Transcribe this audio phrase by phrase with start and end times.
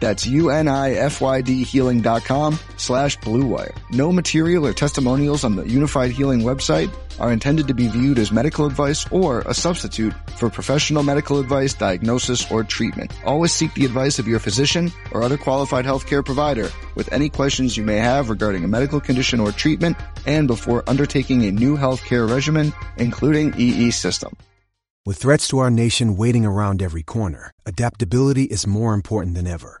[0.00, 3.76] That's U-N-I-F-Y-D healing.com slash bluewire.
[3.90, 8.30] No material or testimonials on the Unifyd Healing website are intended to be viewed as
[8.30, 13.12] medical advice or a substitute for professional medical advice, diagnosis, or treatment.
[13.24, 17.76] Always seek the advice of your physician or other qualified healthcare provider with any questions
[17.76, 22.30] you may have regarding a medical condition or treatment and before undertaking a new healthcare
[22.30, 24.36] regimen, including EE system.
[25.04, 29.80] With threats to our nation waiting around every corner, adaptability is more important than ever.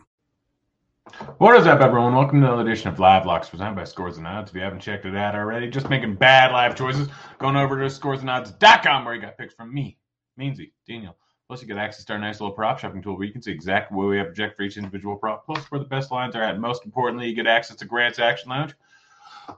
[1.39, 2.15] What is up, everyone?
[2.15, 4.49] Welcome to another edition of Live Locks presented by Scores and Odds.
[4.49, 7.85] If you haven't checked it out already, just making bad live choices, going over to
[7.85, 9.97] scoresandodds.com where you got picks from me,
[10.39, 11.17] Meansy, Daniel.
[11.47, 13.51] Plus, you get access to our nice little prop shopping tool where you can see
[13.51, 16.43] exactly what we have projected for each individual prop, plus where the best lines are
[16.43, 16.59] at.
[16.59, 18.73] Most importantly, you get access to Grant's Action Lounge.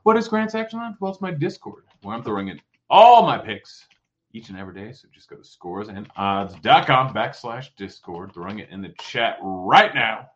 [0.01, 0.95] What is Grant's Action Lounge?
[0.99, 3.85] Well, it's my Discord where I'm throwing in all my picks
[4.33, 4.91] each and every day.
[4.91, 10.29] So just go to scoresandodds.com backslash Discord, throwing it in the chat right now.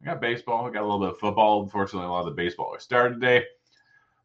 [0.00, 0.66] I got baseball.
[0.66, 1.62] I got a little bit of football.
[1.62, 3.44] Unfortunately, a lot of the baseball are started today.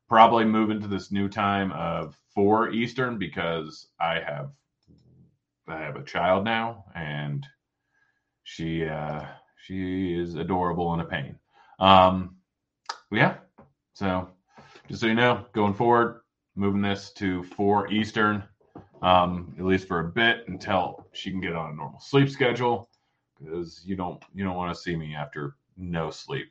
[0.07, 4.51] Probably moving to this new time of four Eastern because I have
[5.67, 7.45] I have a child now, and
[8.43, 9.23] she uh,
[9.57, 11.37] she is adorable and a pain.
[11.79, 12.37] Um,
[13.11, 13.37] yeah.
[13.93, 14.29] So
[14.87, 16.21] just so you know, going forward,
[16.55, 18.43] moving this to four Eastern,
[19.01, 22.89] um, at least for a bit until she can get on a normal sleep schedule.
[23.39, 26.47] Because you don't you don't want to see me after no sleep.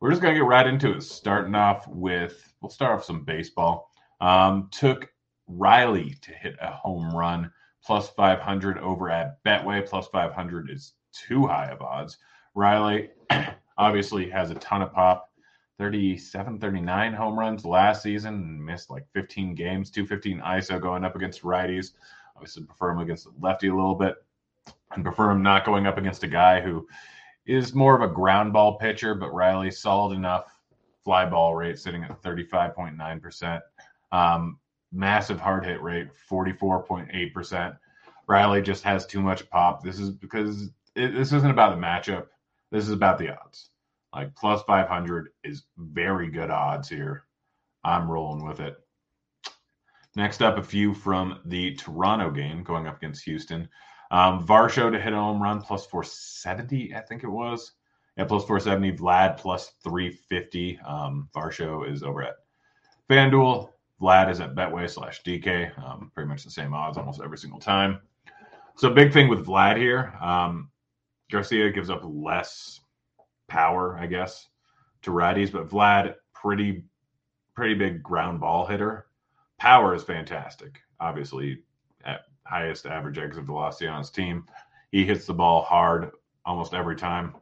[0.00, 1.02] We're just gonna get right into it.
[1.02, 3.90] Starting off with, we'll start off some baseball.
[4.20, 5.08] Um, took
[5.46, 7.50] Riley to hit a home run,
[7.84, 9.86] plus 500 over at Betway.
[9.86, 12.18] Plus 500 is too high of odds.
[12.54, 13.10] Riley
[13.78, 15.30] obviously has a ton of pop.
[15.78, 21.42] 37, 39 home runs last season missed like 15 games, 215 ISO going up against
[21.42, 21.92] righties.
[22.34, 24.16] Obviously, prefer him against the lefty a little bit
[24.92, 26.86] and prefer him not going up against a guy who
[27.48, 30.54] is more of a ground ball pitcher, but Riley solid enough
[31.02, 33.60] fly ball rate sitting at 35.9%.
[34.12, 34.58] Um,
[34.92, 37.76] massive hard hit rate, 44.8%.
[38.26, 39.82] Riley just has too much pop.
[39.82, 42.26] This is because it, this isn't about the matchup.
[42.70, 43.70] This is about the odds.
[44.14, 47.24] Like plus 500 is very good odds here.
[47.84, 48.76] I'm rolling with it.
[50.14, 53.68] Next up, a few from the Toronto game going up against Houston.
[54.10, 57.72] Um, Varsho to hit a home run plus 470, I think it was.
[58.16, 58.96] Yeah, plus 470.
[58.98, 60.80] Vlad plus 350.
[60.80, 62.34] Um, Varsho is over at
[63.08, 63.70] FanDuel.
[64.00, 65.76] Vlad is at Betway slash DK.
[65.78, 68.00] Um, pretty much the same odds almost every single time.
[68.76, 70.14] So, big thing with Vlad here.
[70.20, 70.70] Um,
[71.30, 72.80] Garcia gives up less
[73.48, 74.48] power, I guess,
[75.02, 76.84] to righties, but Vlad, pretty,
[77.54, 79.06] pretty big ground ball hitter.
[79.58, 80.80] Power is fantastic.
[81.00, 81.62] Obviously,
[82.48, 84.44] highest average exit velocity on his team.
[84.90, 86.10] He hits the ball hard
[86.44, 87.34] almost every time,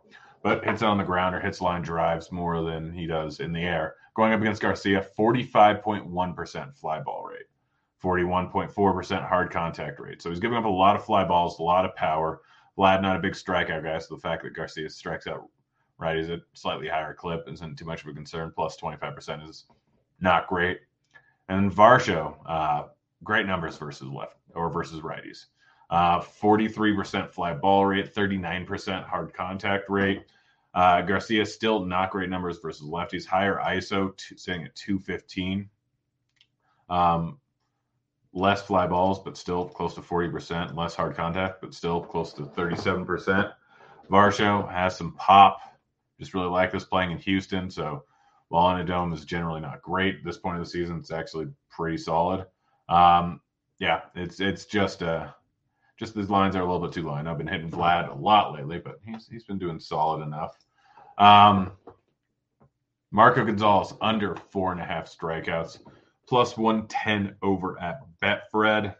[0.42, 3.52] but hits it on the ground or hits line drives more than he does in
[3.52, 3.94] the air.
[4.14, 7.46] Going up against Garcia, 45.1% fly ball rate,
[8.02, 10.22] 41.4% hard contact rate.
[10.22, 12.40] So he's giving up a lot of fly balls, a lot of power.
[12.76, 15.48] Vlad, not a big strikeout guy, so the fact that Garcia strikes out
[15.98, 18.52] right is a slightly higher clip isn't too much of a concern.
[18.54, 19.64] Plus 25% is
[20.20, 20.80] not great.
[21.48, 22.88] And Varsho, uh,
[23.24, 25.46] great numbers versus left or versus righties.
[25.88, 30.24] Uh, 43% fly ball rate, 39% hard contact rate.
[30.74, 33.24] Uh, Garcia still not great numbers versus lefties.
[33.24, 35.70] Higher ISO, t- sitting at 215.
[36.88, 37.38] Um,
[38.32, 40.76] less fly balls, but still close to 40%.
[40.76, 43.52] Less hard contact, but still close to 37%.
[44.10, 45.60] Varsho has some pop.
[46.18, 47.70] Just really like this playing in Houston.
[47.70, 48.04] So
[48.48, 51.10] while in a dome is generally not great at this point of the season, it's
[51.10, 52.46] actually pretty solid.
[52.88, 53.40] Um,
[53.78, 55.34] yeah, it's it's just a
[55.98, 57.14] Just these lines are a little bit too low.
[57.14, 60.56] And I've been hitting Vlad a lot lately, but he's he's been doing solid enough.
[61.18, 61.72] Um,
[63.10, 65.78] Marco Gonzalez under four and a half strikeouts,
[66.28, 68.94] plus 110 over at Betfred.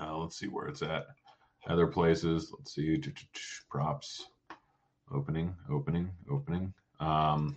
[0.00, 1.06] Uh, let's see where it's at.
[1.66, 2.52] Other places.
[2.56, 3.00] Let's see.
[3.70, 4.26] Props.
[5.12, 6.74] Opening, opening, opening.
[6.98, 7.56] Um,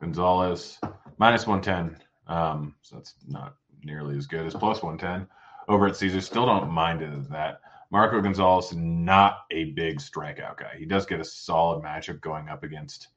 [0.00, 0.78] Gonzalez
[1.18, 1.96] minus 110.
[2.26, 5.28] Um, so that's not nearly as good as plus 110
[5.68, 6.20] over at Caesar.
[6.20, 7.60] Still don't mind it as that.
[7.90, 10.76] Marco Gonzalez, not a big strikeout guy.
[10.78, 13.08] He does get a solid matchup going up against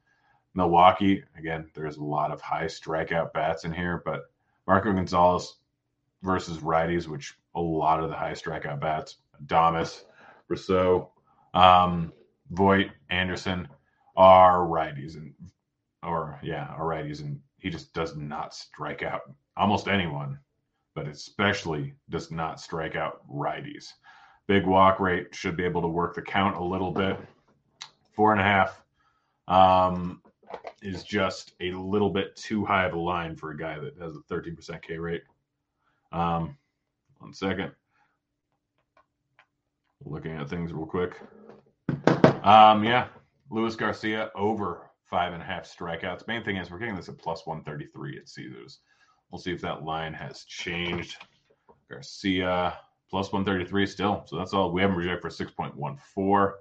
[0.54, 1.24] Milwaukee.
[1.38, 4.24] Again, there's a lot of high strikeout bats in here, but
[4.68, 5.56] Marco Gonzalez
[6.24, 10.04] versus righties, which a lot of the high strikeout bats, Adames,
[10.50, 11.12] Rousseau,
[11.54, 12.12] um,
[12.52, 13.68] Voit, Anderson,
[14.18, 15.34] are righties and
[16.04, 19.22] or yeah, are righties, and he just does not strike out
[19.58, 20.38] almost anyone,
[20.94, 23.94] but especially does not strike out righties.
[24.46, 27.18] Big walk rate should be able to work the count a little bit.
[28.16, 28.84] Four and a half
[29.48, 30.22] um,
[30.84, 34.16] is just a little bit too high of a line for a guy that has
[34.16, 35.24] a 13% K rate.
[36.12, 36.56] Um,
[37.18, 37.72] one second.
[40.04, 41.20] Looking at things real quick.
[42.44, 43.08] Um, yeah,
[43.50, 46.28] Luis Garcia over five and a half strikeouts.
[46.28, 48.80] Main thing is we're getting this at plus 133 at Caesars.
[49.32, 51.18] We'll see if that line has changed.
[51.90, 52.78] Garcia
[53.10, 54.24] plus 133 still.
[54.28, 54.72] So that's all.
[54.72, 56.54] We haven't rejected for 6.14.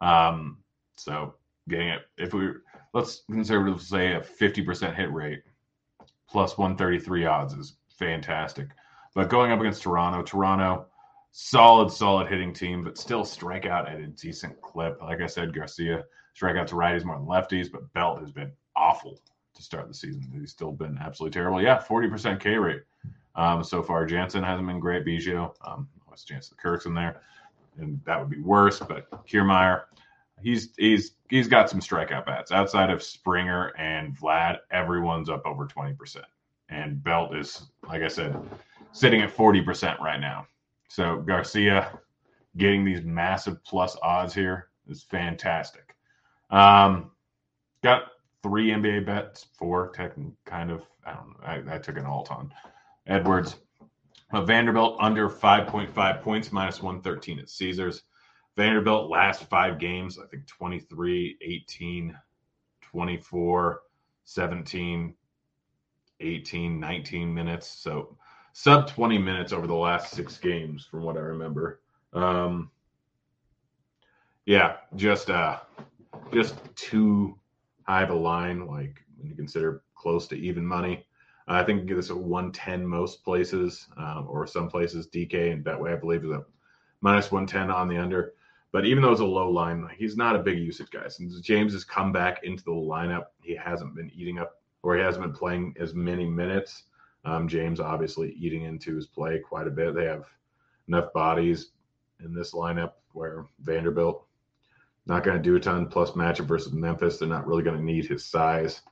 [0.00, 0.58] Um,
[0.96, 1.34] so
[1.68, 2.50] getting it, if we
[2.94, 5.42] let's conservatively say a 50% hit rate
[6.28, 8.68] plus 133 odds is fantastic.
[9.14, 10.86] But going up against Toronto, Toronto,
[11.32, 15.00] solid, solid hitting team, but still strike out at a decent clip.
[15.00, 16.04] Like I said, Garcia
[16.34, 19.20] strike out to righties more than lefties, but Belt has been awful
[19.54, 20.30] to start the season.
[20.32, 21.62] He's still been absolutely terrible.
[21.62, 22.82] Yeah, 40% K rate
[23.34, 24.06] um, so far.
[24.06, 25.04] Jansen hasn't been great.
[25.04, 25.88] Biggio, um,
[26.20, 27.22] the chance the Kirk's in there?
[27.78, 28.80] And that would be worse.
[28.80, 29.82] But Kiermaier,
[30.42, 32.52] he's he's he's got some strikeout bats.
[32.52, 36.16] Outside of Springer and Vlad, everyone's up over 20%.
[36.68, 38.36] And Belt is, like I said,
[38.92, 40.46] sitting at 40% right now.
[40.90, 42.00] So Garcia
[42.56, 45.94] getting these massive plus odds here is fantastic.
[46.50, 47.12] Um,
[47.84, 48.06] got
[48.42, 50.14] three NBA bets, four, tech,
[50.44, 50.82] kind of.
[51.06, 51.46] I don't know.
[51.72, 52.52] I, I took an alt on
[53.06, 53.54] Edwards.
[54.32, 58.02] Vanderbilt under 5.5 points, minus 113 at Caesars.
[58.56, 62.18] Vanderbilt last five games, I think 23, 18,
[62.82, 63.80] 24,
[64.24, 65.14] 17,
[66.18, 67.68] 18, 19 minutes.
[67.68, 68.16] So
[68.62, 71.80] sub 20 minutes over the last six games, from what I remember.
[72.12, 72.70] Um,
[74.44, 75.60] yeah, just uh,
[76.30, 77.38] just too
[77.84, 78.66] high of a line.
[78.66, 81.06] Like when you consider close to even money,
[81.48, 85.08] I think give this at 110 most places, um, or some places.
[85.08, 86.44] DK and Betway, I believe, is a
[87.00, 88.34] minus 110 on the under.
[88.72, 91.08] But even though it's a low line, he's not a big usage guy.
[91.08, 95.02] Since James has come back into the lineup, he hasn't been eating up, or he
[95.02, 96.84] hasn't been playing as many minutes.
[97.24, 99.94] Um, James obviously eating into his play quite a bit.
[99.94, 100.24] They have
[100.88, 101.70] enough bodies
[102.24, 104.26] in this lineup where Vanderbilt
[105.06, 105.86] not going to do a ton.
[105.86, 108.82] Plus matchup versus Memphis, they're not really going to need his size.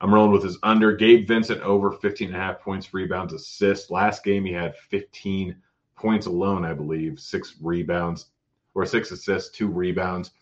[0.00, 0.94] I'm rolling with his under.
[0.94, 3.90] Gabe Vincent over 15 and a half points, rebounds, assists.
[3.90, 5.56] Last game he had 15
[5.96, 8.26] points alone, I believe, six rebounds
[8.74, 10.32] or six assists, two rebounds.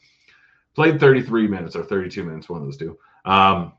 [0.74, 2.98] Played 33 minutes or 32 minutes, one of those two.
[3.24, 3.74] Um,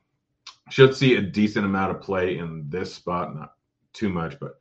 [0.70, 3.54] should see a decent amount of play in this spot, not
[3.94, 4.56] too much, but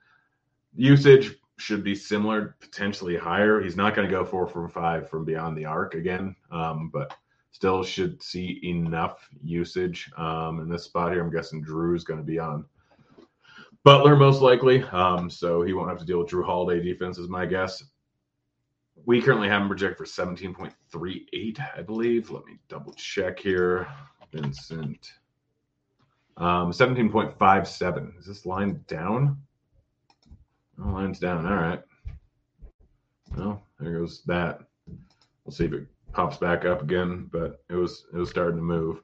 [0.75, 3.61] usage should be similar, potentially higher.
[3.61, 7.15] He's not going to go four from five from beyond the arc again, um, but
[7.53, 10.11] still should see enough usage.
[10.17, 12.65] Um, in this spot here, I'm guessing Jrue's going to be on
[13.85, 17.29] Butler most likely, um, so he won't have to deal with Jrue Holiday defense, is
[17.29, 17.85] my guess.
[19.07, 22.31] We currently have him projected for 17.38, I believe.
[22.31, 23.87] Let me double check here.
[24.33, 25.13] Vincent.
[26.37, 28.19] Um, 17.57.
[28.19, 29.39] Is this line down?
[30.83, 31.47] Oh, line's down.
[31.47, 31.83] All right.
[33.37, 34.61] Well, there goes that.
[35.45, 38.63] We'll see if it pops back up again, but it was it was starting to
[38.63, 39.03] move.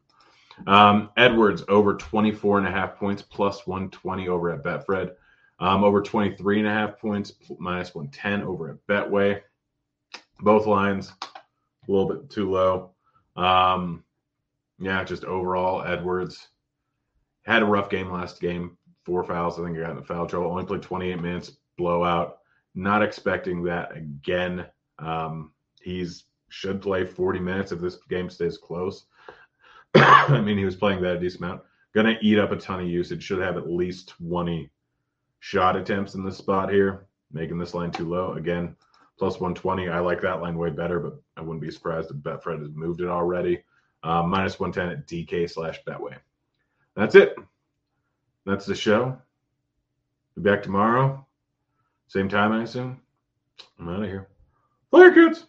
[0.66, 5.12] Um, Edwards over 24 and a half points plus 120 over at Betfred.
[5.58, 9.42] Um, over 23 and a half points minus 110 over at Betway.
[10.40, 11.26] Both lines a
[11.90, 12.92] little bit too low.
[13.36, 14.04] Um,
[14.78, 16.48] yeah, just overall, Edwards
[17.44, 18.76] had a rough game last game.
[19.04, 19.58] Four fouls.
[19.58, 20.50] I think he got in foul trouble.
[20.50, 22.38] Only played 28 minutes, blowout.
[22.74, 24.66] Not expecting that again.
[24.98, 29.06] Um, he's should play 40 minutes if this game stays close.
[29.94, 31.62] I mean, he was playing that a decent amount.
[31.94, 33.22] Going to eat up a ton of usage.
[33.22, 34.70] Should have at least 20
[35.40, 37.06] shot attempts in this spot here.
[37.32, 38.32] making this line too low.
[38.34, 38.76] Again,
[39.18, 39.88] plus 120.
[39.88, 43.00] I like that line way better, but I wouldn't be surprised if Betfred has moved
[43.00, 43.62] it already.
[44.02, 46.16] Um, minus 110 at DK slash Betway.
[46.96, 47.36] That's it.
[48.46, 49.16] That's the show.
[50.36, 51.24] Be back tomorrow.
[52.08, 53.00] Same time, I assume.
[53.78, 54.28] I'm out of here.
[54.92, 55.46] Later, kids.